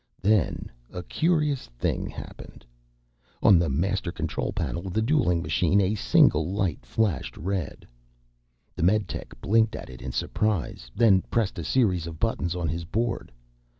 [0.23, 2.65] Then a curious thing happened.
[3.43, 7.87] On the master control panel of the dueling machine, a single light flashed red.
[8.75, 12.83] The meditech blinked at it in surprise, then pressed a series of buttons on his
[12.83, 13.31] board.